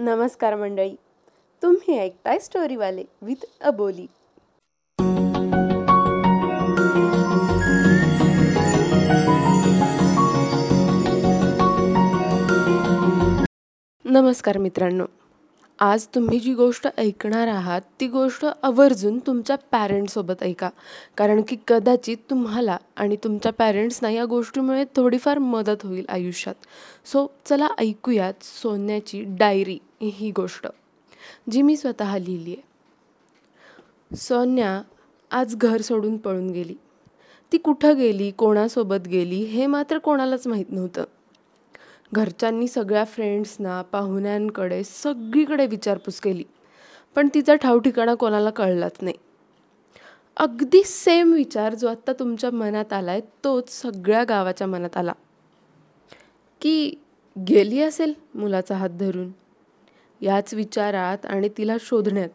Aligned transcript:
नमस्कार 0.00 0.56
मंडळी. 0.56 0.94
तुम्ही 1.62 1.98
ऐकताय 1.98 2.38
स्टोरीवाले 2.38 3.04
विथ 3.22 3.44
अबोली. 3.60 4.06
नमस्कार 14.04 14.58
मित्रांनो. 14.58 15.04
आज 15.78 16.06
तुम्ही 16.06 16.38
जी 16.38 16.54
गोष्ट 16.54 16.88
ऐकणार 16.98 17.48
आहात 17.48 17.80
ती 18.00 18.06
गोष्ट 18.06 18.46
आवर्जून 18.62 19.18
तुमच्या 19.18 19.56
पॅरेंट्ससोबत 19.56 20.42
ऐका. 20.42 20.70
कारण 21.16 21.42
की 21.48 21.56
कदाचित 21.68 22.16
तुम्हाला 22.30 22.76
आणि 22.96 23.16
तुमच्या 23.16 23.52
पॅरेंट्सना 23.52 24.10
या 24.10 24.24
गोष्टीमुळे 24.24 24.84
थोडीफार 24.84 25.38
मदत 25.38 25.86
होईल 25.86 26.06
आयुष्यात. 26.08 26.54
सो 27.06 27.26
चला 27.46 27.68
ऐकूयात 27.78 28.34
सोन्याची 28.42 29.24
डायरी 29.28 29.78
ही 30.02 30.30
गोष्ट 30.30 30.66
जी 31.50 31.62
मी 31.62 31.76
स्वतः 31.76 32.18
लिहिली 32.18 32.54
आहे. 32.54 32.62
सोन्या 34.16 34.82
आज 35.30 35.56
घर 35.56 35.80
सोडून 35.80 36.16
पळून 36.16 36.50
गेली. 36.50 36.74
ती 37.52 37.58
कुठं 37.58 37.96
गेली 37.96 38.30
कोणासोबत 38.30 39.08
गेली 39.08 39.36
हे 39.36 39.66
मात्र 39.66 39.98
कोणालाच 39.98 40.46
माहीत 40.46 40.64
नव्हतं. 40.68 41.04
घरच्यांनी 42.12 42.68
सगळ्या 42.68 43.04
फ्रेंड्सना 43.04 43.82
पाहुण्यांकडे 43.82 44.84
सगळीकडे 44.84 45.66
विचारपूस 45.66 46.20
केली. 46.20 46.44
पण 47.14 47.28
तिचा 47.34 47.54
ठाव 47.54 47.78
ठिकाणा 47.78 48.14
कोणाला 48.14 48.50
कळलाच 48.50 48.96
नाही. 49.02 49.16
अगदी 50.36 50.82
सेम 50.84 51.32
विचार 51.32 51.74
जो 51.74 51.88
आत्ता 51.88 52.12
तुमच्या 52.12 52.50
मनात 52.50 52.92
आला 52.92 53.10
आहे 53.10 53.20
तोच 53.44 53.82
सगळ्या 53.82 54.24
गावाच्या 54.24 54.66
मनात 54.66 54.96
आला. 54.96 55.12
की 56.60 56.94
गेली 57.48 57.82
असेल 57.82 58.14
मुलाचा 58.34 58.76
हात 58.76 58.90
धरून? 58.90 59.47
याच 60.20 60.54
विचारात 60.54 61.26
आणि 61.26 61.48
तिला 61.58 61.76
शोधण्यात 61.80 62.28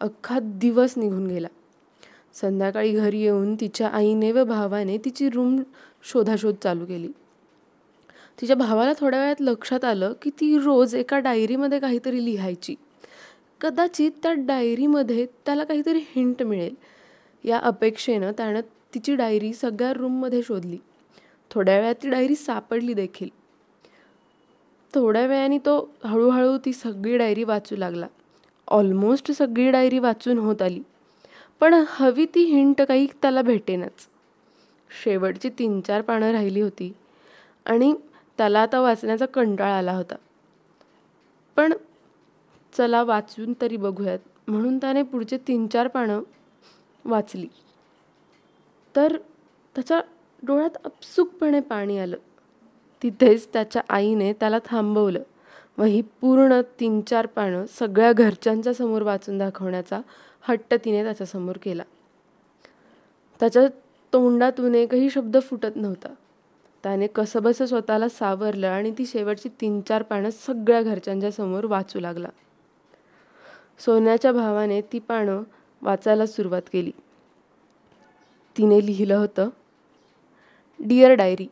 अख्खा 0.00 0.38
दिवस 0.42 0.94
निघून 0.96 1.26
गेला. 1.26 1.48
संध्याकाळी 2.34 2.92
घरी 2.92 3.20
येऊन 3.20 3.54
तिच्या 3.54 3.88
आईने 3.88 4.32
व 4.32 4.44
भावाने 4.44 4.98
तिची 4.98 5.28
रूम 5.28 5.62
शोधाशोध 6.02 6.54
चालू 6.62 6.86
केली. 6.86 7.08
तिच्या 8.40 8.56
भावाला 8.56 8.92
थोड्या 9.00 9.20
वेळात 9.20 9.40
लक्षात 9.40 9.84
आलं 9.84 10.12
की 10.22 10.30
ती 10.30 10.58
रोज 10.58 10.94
एका 10.94 11.18
डायरीमध्ये 11.18 11.80
काहीतरी 11.80 12.24
लिहायची. 12.24 12.74
कदाचित 13.60 14.10
त्या 14.22 14.32
डायरीमध्ये 14.32 15.26
त्याला 15.26 15.64
काहीतरी 15.64 15.98
हिंट 15.98 16.42
मिळेल. 16.42 16.74
या 17.44 17.58
अपेक्षेनं 17.58 18.32
त्यानं 18.32 18.60
तिची 18.94 19.16
डायरी 19.16 19.52
सगळ्या 19.52 19.92
रूममध्ये 19.92 20.42
शोधली. 20.42 20.78
थोड्या 21.50 21.78
वेळात 21.78 21.94
ती 22.02 22.08
डायरी 22.08 22.34
सापडली 22.34 22.94
देखील. 22.94 23.28
थोड्या 24.94 25.26
वेळाने 25.26 25.58
तो 25.58 25.90
हळूहळू 26.04 26.58
ती 26.58 26.72
सगळी 26.72 27.16
डायरी 27.16 27.44
वाचू 27.44 27.76
लागला. 27.76 28.06
ऑलमोस्ट 28.68 29.32
सगळी 29.32 29.70
डायरी 29.70 29.98
वाचून 29.98 30.38
होत 30.38 30.62
आली. 30.62 30.82
पण 31.60 31.84
हवी 31.88 32.26
ती 32.34 32.44
हिंट 32.44 32.82
काही 32.82 33.06
त्याला 33.22 33.42
भेटेनच. 33.42 34.08
शेवटची 35.04 35.48
तीन 35.48 35.80
चार 35.80 36.00
पानं 36.00 36.30
राहिली 36.30 36.60
होती 36.60 36.92
आणि 37.66 37.94
त्याला 38.38 38.60
आता 38.60 38.80
वाचण्याचा 38.80 39.26
कंटाळ 39.26 39.72
आला 39.72 39.92
होता. 39.92 40.14
पण 41.56 41.72
चला 42.72 43.02
वाचून 43.02 43.52
तरी 43.60 43.76
बघूयात 43.76 44.18
म्हणून 44.48 44.78
त्याने 44.78 45.02
पुढचे 45.02 45.38
तीन 45.38 45.66
चार 45.66 45.88
पानं 45.88 46.20
वाचली. 47.04 47.46
तर 48.96 49.16
त्याच्या 49.74 50.00
डोळ्यात 50.42 50.70
अपसुकपणे 50.84 51.60
पाणी 51.60 51.98
आलं. 51.98 52.16
तिथेच 53.04 53.48
त्याच्या 53.52 53.82
आईने 53.88 54.32
त्याला 54.32 54.58
थांबवलं 54.64 55.22
व 55.78 55.82
ही 55.82 56.02
पूर्ण 56.02 56.60
तीन 56.80 57.00
चार 57.00 57.26
पानं 57.26 57.64
सगळ्या 57.66 58.12
घरच्यांच्या 58.12 58.74
समोर 58.74 59.02
वाचून 59.02 59.38
दाखवण्याचा 59.38 60.00
हट्ट 60.40 60.74
तिने 60.74 61.04
त्याच्यासमोर 61.04 61.56
केला. 61.62 61.82
त्याच्या 63.40 63.62
तोंडातून 64.12 64.74
एकही 64.74 65.10
शब्द 65.10 65.36
फुटत 65.42 65.76
नव्हता. 65.76 66.08
त्याने 66.82 67.06
कसंबसं 67.06 67.66
स्वतःला 67.66 68.08
सावरलं 68.08 68.66
आणि 68.66 68.92
ती 68.98 69.06
शेवटची 69.06 69.48
तीन 69.60 69.80
चार 69.80 70.02
पानं 70.02 70.30
सगळ्या 70.30 70.82
घरच्यांच्या 70.82 71.32
समोर 71.32 71.64
वाचू 71.64 72.00
लागला. 72.00 72.28
सोन्याच्या 73.78 74.32
भावाने 74.32 74.80
ती 74.80 74.98
पानं 74.98 75.42
वाचायला 75.82 76.26
सुरुवात 76.26 76.62
केली. 76.72 76.92
तिने 78.58 78.86
लिहिलं 78.86 79.14
होतं 79.14 79.48
डिअर 80.80 81.12
डायरी 81.12 81.46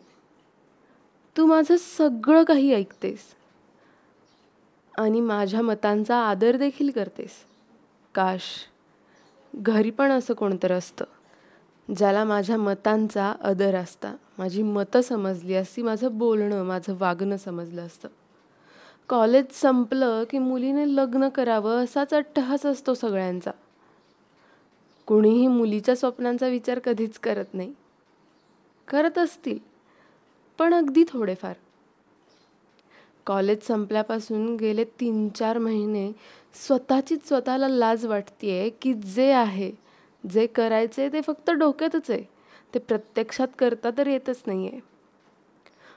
तू 1.37 1.47
माझं 1.47 1.77
सगळं 1.77 2.45
काही 2.45 2.75
ऐकतेस. 2.75 3.19
आणि 4.99 5.21
माझ्या 5.21 5.63
मतांचा 5.63 6.17
आदर 6.17 6.57
देखील 6.57 6.91
करतेस. 6.91 7.31
काश 8.15 8.43
घरी 9.57 9.91
पण 9.91 10.11
असं 10.11 10.35
कोणतरी 10.35 10.73
असतं 10.73 11.05
ज्याला 11.95 12.25
माझ्या 12.25 12.57
मतांचा 12.57 13.35
आदर 13.43 13.75
असता. 13.75 14.15
माझी 14.39 14.63
मतं 14.63 15.01
समजली 15.01 15.55
असती 15.55 15.83
माझं 15.83 16.19
बोलणं 16.19 16.65
माझं 16.65 16.97
वागणं 16.99 17.37
समजलं 17.37 17.83
असतं. 17.83 18.09
कॉलेज 19.09 19.45
संपलं 19.53 20.25
की 20.31 20.39
मुलीने 20.39 20.97
लग्न 20.97 21.29
करावं 21.29 21.85
असाच 21.85 22.15
अट्टहास 22.15 22.67
असतो 22.67 22.95
सगळ्यांचा. 22.95 23.51
कुणीही 25.07 25.47
मुलीच्या 25.47 25.97
स्वप्नांचा 25.97 26.49
विचार 26.49 26.79
कधीच 26.79 27.19
करत 27.19 27.55
नाही. 27.55 27.73
करत 28.89 29.19
असतील. 29.19 29.72
पण 30.59 30.75
अगदी 30.75 31.05
थोडेफार. 31.09 31.55
कॉलेज 33.27 33.63
संपल्यापासून 33.63 34.57
गेले 34.57 34.85
तीन 35.01 35.29
चार 35.29 35.59
महिने 35.59 36.11
स्वतःचीच 36.67 37.27
स्वतःला 37.29 37.69
लाज 37.69 38.07
वाटतेय 38.07 38.69
की 38.83 38.93
जे 38.95 39.31
आहे 39.33 39.71
जे 40.25 40.47
करायचे 40.47 41.09
ते 41.09 41.21
फक्त 41.21 41.51
डोक्यातच 41.51 42.11
आहे. 42.11 42.23
ते 42.75 42.79
प्रत्यक्षात 42.79 43.49
करता 43.59 43.91
तर 43.99 44.07
येतच 44.07 44.43
नाही 44.47 44.67
आहे 44.69 44.81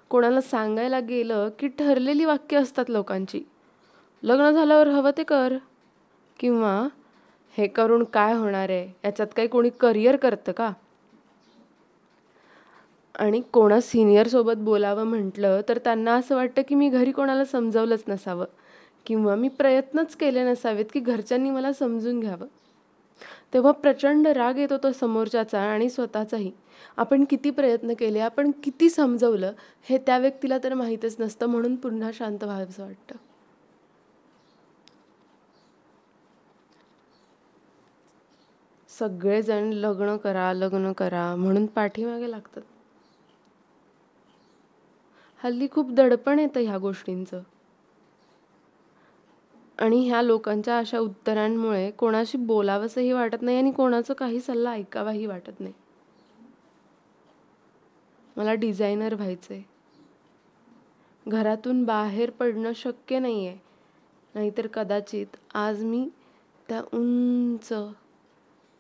कोणाला 0.10 0.42
सांगायला 0.42 1.00
गेलं 1.00 1.50
की 1.60 1.68
ठरलेली 1.68 2.26
वाक्य 2.26 2.58
असतात 2.58 2.90
लोकांची. 2.90 3.42
लग्न 4.24 4.52
झाल्यावर 4.52 4.88
हवं 4.88 5.12
ते 5.18 5.24
कर. 5.24 5.58
किंवा 6.40 6.88
हे 7.56 7.68
करून 7.68 8.04
काय 8.04 8.34
होणार 8.34 8.70
आहे? 8.70 8.88
याच्यात 9.06 9.28
काही 9.36 9.48
कोणी 9.48 9.70
करिअर 9.70 10.16
करतं 10.16 10.52
का? 10.52 10.72
आणि 13.20 13.42
कोणा 13.42 13.82
सिनियरसोबत 13.82 14.54
बोलावं 14.58 15.04
म्हटलं 15.04 15.62
तर 15.70 15.78
त्यांना 15.78 16.14
असं 16.14 16.36
वाटतं 16.36 16.62
की 16.68 16.76
मी 16.76 16.90
घरी 16.90 17.12
कोणाला 17.12 17.46
समजावलंच 17.46 18.04
नसावं. 18.08 18.46
किंवा 19.06 19.36
मी 19.36 19.48
प्रयत्नच 19.48 20.16
केले 20.16 20.44
नसावेत 20.44 20.86
की 20.94 21.00
घरच्यांनी 21.00 21.50
मला 21.50 21.74
समजून 21.74 22.20
घ्यावं. 22.20 22.46
तेव्हा 23.54 23.72
प्रचंड 23.72 24.28
राग 24.28 24.58
येतो 24.58 24.78
तो 24.78 24.92
समोरच्याचा 24.92 25.62
आणि 25.62 25.90
स्वतःचाही. 25.90 26.52
आपण 26.98 27.26
किती 27.30 27.50
प्रयत्न 27.50 27.94
केले 27.94 28.20
आपण 28.20 28.52
किती 28.64 28.90
समजवलं 28.90 29.54
हे 29.90 29.98
त्या 29.98 30.18
व्यक्तीला 30.18 30.58
तर 30.64 30.74
माहीतच 30.74 31.16
नसतं 31.20 31.46
म्हणून 31.46 31.76
पुन्हा 31.76 32.12
शांत 32.14 32.44
व्हावंसं 32.44 32.84
वाटतं. 32.84 33.16
सगळेजण 38.90 39.64
लग्न 39.74 40.18
करा 40.18 40.54
लग्न 40.54 40.94
करा 40.94 41.36
म्हणून 41.36 41.66
पाठीमागे 41.66 42.32
लागतात. 42.32 42.62
हल्ली 45.44 45.68
खूप 45.72 45.92
दडपण 45.92 46.40
येतं 46.40 46.60
ह्या 46.60 46.78
गोष्टींचं. 46.78 47.42
आणि 49.80 50.08
ह्या 50.08 50.22
लोकांच्या 50.22 50.78
अशा 50.78 51.00
उत्तरांमुळे 51.00 51.92
कोणाशी 51.92 52.38
बोलावंसंही 52.38 53.12
वाटत 53.12 53.42
नाही 53.42 53.58
आणि 53.58 53.72
कोणाचं 53.72 54.14
काही 54.14 54.40
सल्ला 54.40 54.72
ऐकावाही 54.72 55.26
वाटत 55.26 55.60
नाही. 55.60 55.74
मला 58.38 58.54
डिझायनर 58.54 59.14
व्हायचंय. 59.14 59.62
घरातून 61.28 61.84
बाहेर 61.84 62.30
पडणं 62.30 62.72
शक्य 62.76 63.20
नाही 63.20 63.48
आहे 63.48 63.58
नाहीतर 64.36 64.68
कदाचित 64.68 65.28
आज 65.54 65.84
मी 65.84 66.10
त्या 66.70 66.80
उंच 66.80 67.70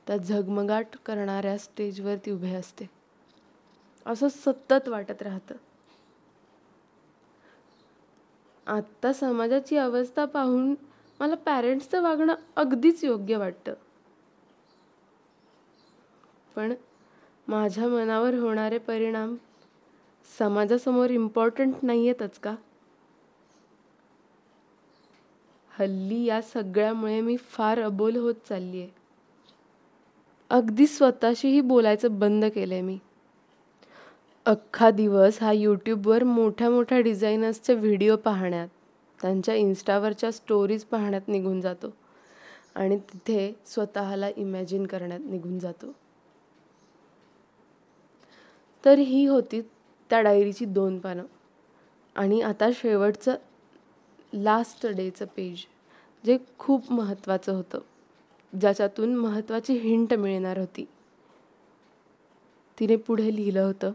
त्या 0.07 0.17
झगमगाट 0.17 0.87
करणाऱ्या 1.05 1.57
स्टेजवरती 1.57 2.31
उभे 2.31 2.53
असते. 2.53 2.89
असं 4.05 4.27
सतत 4.27 4.87
वाटत 4.87 5.21
राहतं. 5.21 5.55
आत्ता 8.67 9.13
समाजाची 9.13 9.77
अवस्था 9.77 10.25
पाहून 10.25 10.75
मला 11.19 11.35
पॅरेंट्सचं 11.35 12.01
वागणं 12.01 12.35
अगदीच 12.55 13.03
योग्य 13.03 13.37
वाटतं. 13.37 13.73
पण 16.55 16.73
माझ्या 17.47 17.87
मनावर 17.87 18.33
होणारे 18.33 18.77
परिणाम 18.77 19.35
समाजासमोर 20.39 21.09
इम्पॉर्टंट 21.09 21.75
नाही 21.83 22.09
आहेतच 22.09 22.39
का? 22.39 22.55
हल्ली 25.71 26.23
या 26.23 26.41
सगळ्यामुळे 26.41 27.21
मी 27.21 27.37
फार 27.37 27.81
अबोल 27.81 28.15
होत 28.15 28.35
चालली 28.49 28.81
आहे 28.81 28.89
अगदी 30.49 30.87
स्वतःशीही 30.87 31.61
बोलायचं 31.61 32.19
बंद 32.19 32.45
केलं 32.45 32.73
आहे 32.73 32.81
मी. 32.81 32.97
अख्खा 34.45 34.89
दिवस 34.91 35.37
हा 35.41 35.51
यूट्यूबवर 35.51 36.23
मोठ्या 36.23 36.69
मोठ्या 36.69 36.99
डिझायनर्सचे 36.99 37.73
व्हिडिओ 37.73 38.15
पाहण्यात 38.15 38.67
त्यांच्या 39.21 39.55
इन्स्टावरच्या 39.55 40.31
स्टोरीज 40.31 40.83
पाहण्यात 40.83 41.27
निघून 41.27 41.61
जातो 41.61 41.93
आणि 42.75 42.97
तिथे 42.97 43.53
स्वतःला 43.65 44.29
इमॅजिन 44.37 44.85
करण्यात 44.85 45.19
निघून 45.25 45.59
जातो. 45.59 45.91
तर 48.83 48.97
ही 48.97 49.25
होती 49.25 49.61
त्या 50.09 50.21
डायरीची 50.21 50.65
दोन 50.65 50.99
पानं. 50.99 51.23
आणि 52.15 52.41
आता 52.41 52.69
शेवटचं 52.73 53.35
लास्ट 54.33 54.87
डेचं 54.87 55.25
पेज 55.25 55.65
जे 56.23 56.37
खूप 56.59 56.91
महत्त्वाचं 56.91 57.53
होतं 57.53 57.79
ज्याच्यातून 58.53 59.15
महत्त्वाची 59.15 59.73
हिंट 59.73 60.13
मिळणार 60.13 60.57
होती. 60.57 60.85
तिने 62.77 62.95
पुढे 62.95 63.35
लिहिलं 63.35 63.61
होतं 63.61 63.91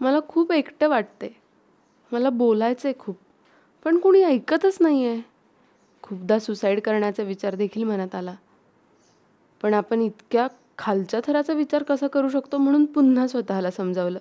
मला 0.00 0.18
खूप 0.28 0.52
एकटं 0.52 0.88
वाटते 0.88 1.36
मला 2.12 2.30
बोलायचं 2.30 2.88
आहे 2.88 2.98
खूप 2.98 3.16
पण 3.84 3.98
कोणी 3.98 4.22
ऐकतच 4.22 4.78
नाही 4.80 5.06
आहे 5.06 5.20
खूपदा 6.02 6.38
सुसाईड 6.38 6.80
करण्याचा 6.80 7.22
विचार 7.22 7.54
देखील 7.54 7.84
मनात 7.84 8.14
आला. 8.14 8.34
पण 9.62 9.74
आपण 9.74 10.00
इतक्या 10.00 10.46
खालच्या 10.78 11.20
थराचा 11.26 11.52
विचार 11.52 11.82
कसा 11.82 12.06
करू 12.06 12.28
शकतो 12.28 12.58
म्हणून 12.58 12.84
पुन्हा 12.84 13.26
स्वतःला 13.26 13.70
समजावलं. 13.70 14.18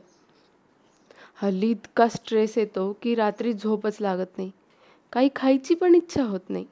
हल्ली 1.35 1.71
इतका 1.71 2.07
स्ट्रेस 2.07 2.57
येतो 2.57 2.97
की 3.01 3.15
रात्री 3.15 3.53
झोपच 3.53 3.97
लागत 4.01 4.38
नाही. 4.38 4.51
काही 5.13 5.30
खायची 5.35 5.75
पण 5.75 5.95
इच्छा 5.95 6.23
होत 6.23 6.50
नाही. 6.50 6.65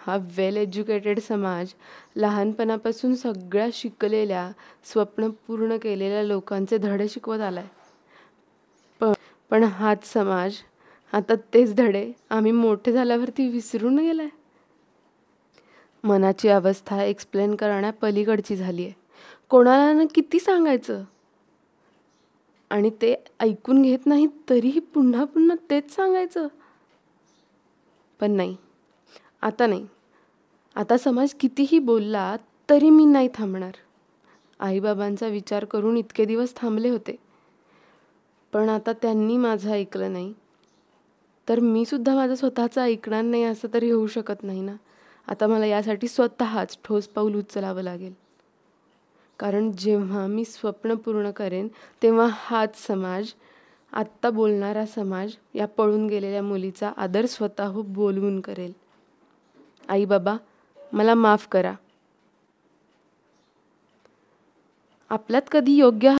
हा 0.00 0.16
वेल 0.36 0.56
एज्युकेटेड 0.56 1.18
समाज 1.20 1.72
लहानपणापासून 2.16 3.14
सगळ्या 3.14 3.68
शिकलेल्या 3.72 4.50
स्वप्न 4.84 5.28
पूर्ण 5.46 5.76
केलेल्या 5.76 6.22
लोकांचे 6.22 6.78
धडे 6.78 7.08
शिकवत 7.08 7.40
आलाय. 7.40 7.66
पण 9.00 9.12
पण 9.50 9.62
हाच 9.62 10.12
समाज 10.12 10.54
आता 11.12 11.34
तेच 11.54 11.74
धडे 11.74 12.10
आम्ही 12.30 12.52
मोठे 12.52 12.92
झाल्यावरती 12.92 13.48
विसरून 13.48 13.98
गेलाय. 13.98 14.28
मनाची 16.04 16.48
अवस्था 16.48 17.02
एक्सप्लेन 17.04 17.54
करण्या 17.54 17.90
पलीकडची 17.92 18.56
झाली 18.56 18.84
आहे 18.84 18.92
कोणाला 19.50 19.92
ना 19.92 20.04
किती 20.14 20.38
सांगायचं? 20.40 21.02
आणि 22.70 22.90
ते 23.02 23.14
ऐकून 23.40 23.82
घेत 23.82 24.06
नाहीत 24.06 24.28
तरीही 24.50 24.80
पुन्हा 24.80 25.24
पुन्हा 25.24 25.56
तेच 25.70 25.94
सांगायचं. 25.94 26.46
पण 28.20 28.30
नाही. 28.30 28.56
आता 29.42 29.66
नाही. 29.66 29.86
आता 30.76 30.96
समाज 30.96 31.34
कितीही 31.34 31.78
बोलला 31.78 32.36
तरी 32.70 32.90
मी 32.90 33.04
नाही 33.04 33.28
थांबणार. 33.34 33.72
आईबाबांचा 34.60 35.26
विचार 35.26 35.64
करून 35.64 35.96
इतके 35.96 36.24
दिवस 36.24 36.56
थांबले 36.56 36.88
होते. 36.88 37.16
पण 38.52 38.68
आता 38.68 38.92
त्यांनी 38.92 39.36
माझं 39.36 39.70
ऐकलं 39.70 40.12
नाही. 40.12 40.32
तर 41.48 41.60
मी 41.60 41.84
सुद्धा 41.84 42.14
माझं 42.14 42.34
स्वतःचं 42.34 42.80
ऐकणार 42.80 43.22
नाही 43.22 43.42
असं 43.42 43.68
तरी 43.74 43.90
होऊ 43.90 44.06
शकत 44.06 44.42
नाही 44.42 44.60
ना. 44.60 44.74
आता 45.28 45.46
मला 45.46 45.66
यासाठी 45.66 46.08
स्वतःच 46.08 46.78
ठोस 46.84 47.06
पाऊल 47.06 47.34
उचलावं 47.34 47.82
लागेल. 47.82 48.12
कारण 49.38 49.72
जेव्हा 49.72 50.26
मी 50.26 50.44
स्वप्न 50.44 50.94
पूर्ण 50.94 51.30
करेन 51.30 51.68
तेव्हा 52.02 52.28
हाच 52.30 52.86
समाज 52.86 53.32
आत्ता 53.92 54.30
बोलणारा 54.30 54.86
समाज 54.86 55.32
या 55.54 55.66
पळून 55.66 56.06
गेलेल्या 56.06 56.42
मुलीचा 56.42 56.92
आदर 56.96 57.26
स्वतः 57.26 57.70
बोलवून 57.70 58.40
करेल. 58.40 58.72
आई 59.90 60.04
बाबा 60.04 60.36
मला 60.92 61.14
माफ 61.14 61.48
करा. 61.48 61.74
आपल्यात 65.10 65.42
कधी 65.52 65.72
योग्य 65.72 66.16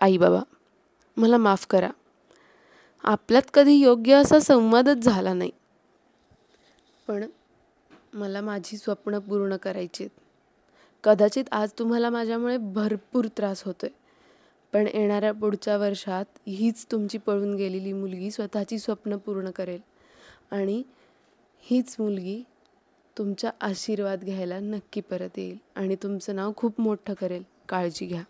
आई 0.00 0.16
बाबा 0.16 0.40
मला 1.16 1.36
माफ 1.36 1.66
करा. 1.66 1.90
आपल्यात 3.04 3.42
कधी 3.54 3.74
योग्य 3.74 4.14
असा 4.14 4.38
संवादच 4.38 4.96
झाला 4.96 5.32
नाही. 5.32 5.50
पण 7.08 7.24
मला 8.14 8.40
माझी 8.40 8.76
स्वप्न 8.76 9.18
पूर्ण 9.18 9.56
करायची 9.56 10.08
कदाचित 11.04 11.44
आज 11.52 11.70
तुम्हाला 11.78 12.10
माझ्यामुळे 12.10 12.56
भरपूर 12.56 13.26
त्रास 13.36 13.64
होतोय. 13.64 13.90
पण 14.72 14.86
येणाऱ्या 14.94 15.32
पुढच्या 15.32 15.76
वर्षात 15.76 16.24
हीच 16.46 16.86
तुमची 16.92 17.18
पळून 17.18 17.54
गेलेली 17.54 17.92
मुलगी 17.92 18.30
स्वतःची 18.30 18.78
स्वप्न 18.78 19.16
पूर्ण 19.16 19.50
करेल. 19.50 19.80
आणि 20.50 20.82
हीच 21.60 21.96
मुलगी 21.98 22.42
तुमचा 23.18 23.50
आशीर्वाद 23.60 24.24
घ्यायला 24.24 24.58
नक्की 24.60 25.00
परत 25.00 25.38
येईल 25.38 25.56
आणि 25.76 25.96
तुमचं 26.02 26.36
नाव 26.36 26.52
खूप 26.56 26.80
मोठं 26.80 27.14
करेल. 27.14 27.42
काळजी 27.68 28.06
घ्या. 28.06 28.22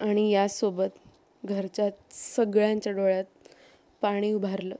आणि 0.00 0.30
यासोबत 0.30 0.98
घरच्या 1.44 1.88
सगळ्यांच्या 2.10 2.92
डोळ्यात 2.92 3.24
पाणी 4.00 4.32
उभारलं 4.32 4.74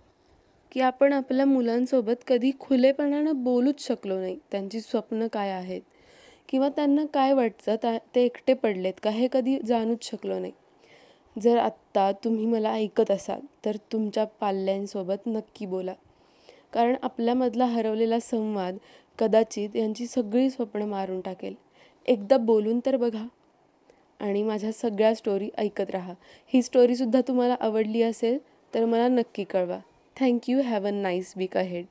की 0.73 0.81
आपण 0.81 1.13
आपल्या 1.13 1.47
मुलांसोबत 1.47 2.25
कधी 2.27 2.51
खुलेपणानं 2.61 3.43
बोलूच 3.45 3.87
शकलो 3.87 4.21
नाही. 4.21 4.39
त्यांची 4.53 4.81
स्वप्न 4.81 5.27
काय 5.27 5.51
आहेत? 5.51 5.83
किंवा 6.49 6.69
त्यांना 6.69 7.05
काय 7.15 7.33
वाटतं? 7.33 7.77
ते 8.15 8.25
एकटे 8.25 8.55
पडलेत 8.55 8.95
का? 9.03 9.11
हे 9.11 9.29
कधी 9.33 9.59
जाणूच 9.67 10.05
शकलो 10.11 10.39
नाही. 10.39 10.53
जर 11.43 11.57
आत्ता 11.57 12.13
तुम्ही 12.13 12.47
मला 12.47 12.73
ऐकत 12.73 13.11
असाल 13.11 13.41
तर 13.65 13.77
तुमच्या 13.93 14.25
पाल्यांसोबत 14.25 15.27
नक्की 15.27 15.67
बोला. 15.67 15.93
कारण 16.73 16.95
आपल्यामधला 17.03 17.67
हरवलेला 17.67 18.21
संवाद 18.21 18.77
कदाचित 19.19 19.77
यांची 19.77 20.07
सगळी 20.07 20.51
स्वप्न 20.51 20.83
मारून 20.83 21.21
टाकेल. 21.21 21.55
एकदा 22.07 22.37
बोलून 22.37 22.81
तर 22.87 22.97
बघा. 22.97 23.27
आणि 24.21 24.43
माझ्या 24.43 24.73
सगळ्या 24.73 25.15
स्टोरी 25.15 25.51
ऐकत 25.59 25.91
राहा. 25.91 26.15
ही 26.47 26.63
स्टोरीसुद्धा 26.63 27.21
तुम्हाला 27.21 27.57
आवडली 27.61 28.03
असेल 28.03 28.39
तर 28.75 28.85
मला 28.85 29.09
नक्की 29.09 29.45
कळवा. 29.45 29.79
Thank you 30.21 30.63
have 30.63 30.87
a 30.87 30.91
nice 30.91 31.35
week 31.37 31.57
ahead 31.57 31.85